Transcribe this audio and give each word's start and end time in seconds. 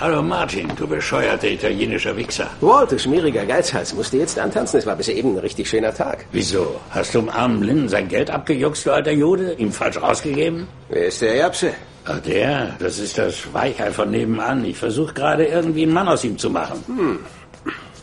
Hallo 0.00 0.22
Martin, 0.22 0.66
du 0.76 0.86
bescheuerter 0.86 1.50
italienischer 1.50 2.16
Wichser. 2.16 2.46
Walt, 2.62 2.90
du 2.90 2.98
schmieriger 2.98 3.44
Geizhals, 3.44 3.92
musst 3.92 4.14
du 4.14 4.16
jetzt 4.16 4.38
antanzen? 4.38 4.78
Es 4.78 4.86
war 4.86 4.96
bis 4.96 5.08
eben 5.08 5.34
ein 5.34 5.40
richtig 5.40 5.68
schöner 5.68 5.92
Tag. 5.92 6.24
Wieso? 6.32 6.80
Hast 6.88 7.14
du 7.14 7.20
dem 7.20 7.28
armen 7.28 7.60
Blinden 7.60 7.86
sein 7.86 8.08
Geld 8.08 8.30
abgejuckst, 8.30 8.86
du 8.86 8.92
alter 8.92 9.10
Jude? 9.10 9.52
Ihm 9.58 9.70
falsch 9.70 10.00
rausgegeben? 10.00 10.66
Wer 10.88 11.04
ist 11.04 11.20
der 11.20 11.34
Erbse? 11.34 11.74
Ach 12.06 12.18
der, 12.20 12.76
das 12.78 12.98
ist 12.98 13.18
das 13.18 13.52
Weichei 13.52 13.90
von 13.90 14.10
nebenan. 14.10 14.64
Ich 14.64 14.78
versuche 14.78 15.12
gerade 15.12 15.44
irgendwie 15.44 15.82
einen 15.82 15.92
Mann 15.92 16.08
aus 16.08 16.24
ihm 16.24 16.38
zu 16.38 16.48
machen. 16.48 16.82
Hm. 16.86 17.18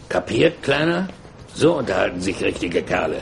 Kapiert, 0.07 0.61
Kleiner? 0.61 1.07
So 1.55 1.79
unterhalten 1.79 2.21
sich 2.21 2.39
richtige 2.43 2.83
Kerle. 2.83 3.21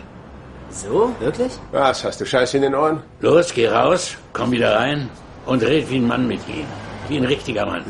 So? 0.69 1.15
Wirklich? 1.21 1.53
Was, 1.71 2.03
hast 2.03 2.19
du 2.19 2.25
Scheiß 2.25 2.53
in 2.55 2.63
den 2.63 2.75
Ohren? 2.75 3.01
Los, 3.21 3.53
geh 3.53 3.69
raus, 3.69 4.17
komm 4.33 4.51
wieder 4.51 4.75
rein 4.75 5.09
und 5.45 5.63
red 5.63 5.89
wie 5.89 5.95
ein 5.95 6.07
Mann 6.07 6.27
mit 6.27 6.41
ihm. 6.49 6.65
Wie 7.07 7.15
ein 7.15 7.23
richtiger 7.23 7.65
Mann. 7.65 7.85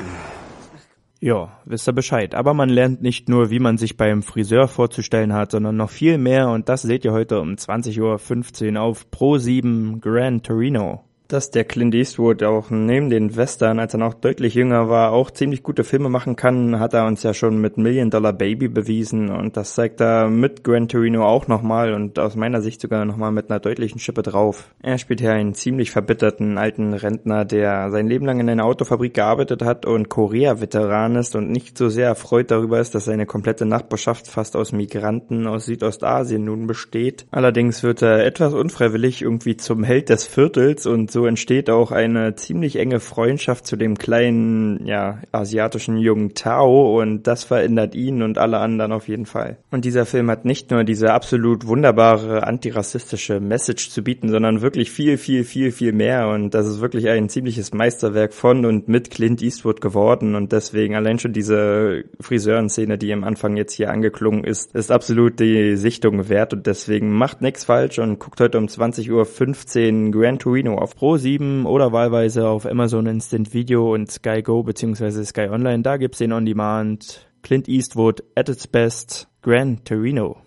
Ja, 1.21 1.59
wisst 1.65 1.87
ihr 1.87 1.93
Bescheid. 1.93 2.35
Aber 2.35 2.53
man 2.53 2.69
lernt 2.69 3.01
nicht 3.01 3.29
nur, 3.29 3.49
wie 3.49 3.59
man 3.59 3.77
sich 3.77 3.97
beim 3.97 4.21
Friseur 4.21 4.67
vorzustellen 4.67 5.33
hat, 5.33 5.51
sondern 5.51 5.77
noch 5.77 5.89
viel 5.89 6.17
mehr 6.17 6.49
und 6.49 6.69
das 6.69 6.81
seht 6.81 7.05
ihr 7.05 7.13
heute 7.13 7.39
um 7.39 7.53
20.15 7.53 8.75
Uhr 8.75 8.81
auf 8.81 9.09
Pro 9.11 9.37
7 9.37 10.01
Gran 10.01 10.43
Torino 10.43 11.03
dass 11.27 11.51
der 11.51 11.63
Clint 11.65 11.95
Eastwood 11.95 12.43
auch 12.43 12.69
neben 12.69 13.09
den 13.09 13.35
Western, 13.35 13.79
als 13.79 13.93
er 13.93 13.99
noch 13.99 14.13
deutlich 14.13 14.53
jünger 14.53 14.89
war, 14.89 15.11
auch 15.11 15.31
ziemlich 15.31 15.63
gute 15.63 15.83
Filme 15.83 16.09
machen 16.09 16.35
kann, 16.35 16.79
hat 16.79 16.93
er 16.93 17.05
uns 17.05 17.23
ja 17.23 17.33
schon 17.33 17.59
mit 17.59 17.77
Million 17.77 18.09
Dollar 18.09 18.33
Baby 18.33 18.67
bewiesen 18.67 19.29
und 19.29 19.57
das 19.57 19.75
zeigt 19.75 20.01
er 20.01 20.29
mit 20.29 20.63
Gran 20.63 20.87
Torino 20.87 21.25
auch 21.25 21.47
nochmal 21.47 21.93
und 21.93 22.19
aus 22.19 22.35
meiner 22.35 22.61
Sicht 22.61 22.81
sogar 22.81 23.05
nochmal 23.05 23.31
mit 23.31 23.49
einer 23.49 23.59
deutlichen 23.59 23.99
Schippe 23.99 24.21
drauf. 24.21 24.69
Er 24.81 24.97
spielt 24.97 25.21
hier 25.21 25.31
einen 25.31 25.53
ziemlich 25.53 25.91
verbitterten 25.91 26.57
alten 26.57 26.93
Rentner, 26.93 27.45
der 27.45 27.89
sein 27.91 28.07
Leben 28.07 28.25
lang 28.25 28.39
in 28.39 28.49
einer 28.49 28.65
Autofabrik 28.65 29.13
gearbeitet 29.13 29.63
hat 29.63 29.85
und 29.85 30.09
Korea-Veteran 30.09 31.15
ist 31.15 31.35
und 31.35 31.49
nicht 31.49 31.77
so 31.77 31.89
sehr 31.89 32.07
erfreut 32.07 32.51
darüber 32.51 32.79
ist, 32.79 32.95
dass 32.95 33.05
seine 33.05 33.25
komplette 33.25 33.65
Nachbarschaft 33.65 34.27
fast 34.27 34.55
aus 34.55 34.71
Migranten 34.71 35.47
aus 35.47 35.65
Südostasien 35.65 36.45
nun 36.45 36.67
besteht. 36.67 37.25
Allerdings 37.31 37.83
wird 37.83 38.01
er 38.01 38.25
etwas 38.25 38.53
unfreiwillig 38.53 39.21
irgendwie 39.21 39.57
zum 39.57 39.83
Held 39.83 40.09
des 40.09 40.25
Viertels 40.25 40.85
und 40.85 41.11
so 41.11 41.24
entsteht 41.25 41.69
auch 41.69 41.91
eine 41.91 42.35
ziemlich 42.35 42.77
enge 42.77 42.99
Freundschaft 42.99 43.65
zu 43.65 43.75
dem 43.75 43.97
kleinen, 43.97 44.85
ja, 44.85 45.19
asiatischen 45.31 45.97
jungen 45.97 46.33
Tao 46.33 46.99
und 46.99 47.27
das 47.27 47.43
verändert 47.43 47.95
ihn 47.95 48.21
und 48.21 48.37
alle 48.37 48.59
anderen 48.59 48.91
auf 48.91 49.07
jeden 49.07 49.25
Fall. 49.25 49.57
Und 49.71 49.85
dieser 49.85 50.05
Film 50.05 50.29
hat 50.29 50.45
nicht 50.45 50.71
nur 50.71 50.83
diese 50.83 51.13
absolut 51.13 51.67
wunderbare 51.67 52.45
antirassistische 52.45 53.39
Message 53.39 53.89
zu 53.89 54.03
bieten, 54.03 54.29
sondern 54.29 54.61
wirklich 54.61 54.91
viel, 54.91 55.17
viel, 55.17 55.43
viel, 55.43 55.71
viel 55.71 55.91
mehr. 55.91 56.29
Und 56.29 56.53
das 56.53 56.67
ist 56.67 56.81
wirklich 56.81 57.09
ein 57.09 57.29
ziemliches 57.29 57.73
Meisterwerk 57.73 58.33
von 58.33 58.65
und 58.65 58.87
mit 58.87 59.11
Clint 59.11 59.41
Eastwood 59.41 59.81
geworden. 59.81 60.35
Und 60.35 60.51
deswegen 60.51 60.95
allein 60.95 61.19
schon 61.19 61.33
diese 61.33 62.05
Friseurenszene, 62.19 62.97
die 62.97 63.13
am 63.13 63.23
Anfang 63.23 63.57
jetzt 63.57 63.73
hier 63.73 63.91
angeklungen 63.91 64.43
ist, 64.43 64.75
ist 64.75 64.91
absolut 64.91 65.39
die 65.39 65.75
Sichtung 65.75 66.29
wert. 66.29 66.53
Und 66.53 66.67
deswegen 66.67 67.11
macht 67.11 67.41
nichts 67.41 67.63
falsch 67.63 67.99
und 67.99 68.19
guckt 68.19 68.39
heute 68.39 68.57
um 68.57 68.65
20.15 68.65 70.05
Uhr 70.05 70.11
Gran 70.11 70.39
Torino 70.39 70.77
auf 70.77 70.95
Pro7 71.05 71.65
oder 71.65 71.91
wahlweise 71.91 72.47
auf 72.47 72.65
Amazon 72.65 73.05
Instant 73.05 73.53
Video 73.53 73.93
und 73.93 74.11
Sky 74.11 74.41
Go 74.41 74.63
bzw. 74.63 75.23
Sky 75.23 75.49
Online. 75.51 75.83
Da 75.83 75.97
gibt's 75.97 76.17
den 76.17 76.33
On 76.33 76.43
Demand. 76.43 77.27
Clint 77.43 77.69
Eastwood 77.69 78.23
at 78.33 78.49
its 78.49 78.65
best. 78.65 79.27
Gran 79.43 79.83
Torino. 79.83 80.37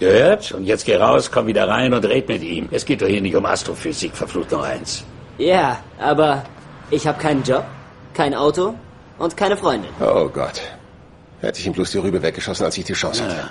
Gehört? 0.00 0.50
Und 0.50 0.64
jetzt 0.64 0.84
geh 0.84 0.96
raus, 0.96 1.30
komm 1.30 1.46
wieder 1.46 1.68
rein 1.68 1.94
und 1.94 2.04
red 2.04 2.26
mit 2.26 2.42
ihm. 2.42 2.66
Es 2.72 2.84
geht 2.84 3.02
doch 3.02 3.06
hier 3.06 3.20
nicht 3.20 3.36
um 3.36 3.46
Astrophysik, 3.46 4.16
verflucht 4.16 4.50
noch 4.50 4.64
eins. 4.64 5.04
Ja, 5.38 5.78
aber 6.00 6.42
ich 6.90 7.06
habe 7.06 7.20
keinen 7.20 7.44
Job, 7.44 7.64
kein 8.12 8.34
Auto 8.34 8.74
und 9.16 9.36
keine 9.36 9.56
Freundin. 9.56 9.92
Oh 10.00 10.28
Gott. 10.28 10.60
Hätte 11.40 11.60
ich 11.60 11.66
ihm 11.68 11.72
bloß 11.72 11.92
die 11.92 11.98
Rübe 11.98 12.20
weggeschossen, 12.20 12.66
als 12.66 12.76
ich 12.76 12.84
die 12.84 12.94
Chance 12.94 13.22
hatte. 13.22 13.36
Ja. 13.36 13.50